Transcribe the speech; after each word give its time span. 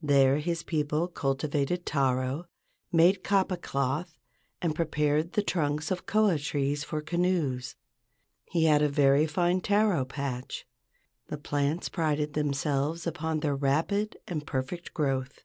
There 0.00 0.38
his 0.38 0.62
people 0.62 1.06
cultivated 1.06 1.84
taro, 1.84 2.46
made 2.90 3.22
kapa 3.22 3.58
cloth, 3.58 4.16
and 4.62 4.74
prepared 4.74 5.32
the 5.34 5.42
trunks 5.42 5.90
of 5.90 6.06
koa 6.06 6.38
trees 6.38 6.82
for 6.82 7.02
canoes. 7.02 7.76
He 8.50 8.64
had 8.64 8.80
a 8.80 8.88
very 8.88 9.26
fine 9.26 9.60
taro 9.60 10.06
patch. 10.06 10.66
The 11.26 11.36
plants 11.36 11.90
prided 11.90 12.32
themselves 12.32 13.06
upon 13.06 13.40
their 13.40 13.54
rapid 13.54 14.16
and 14.26 14.46
perfect 14.46 14.94
growth. 14.94 15.42